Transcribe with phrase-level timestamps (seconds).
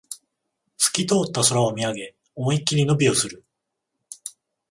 [0.77, 3.45] すき通った空を見上げ、思いっきり伸びをする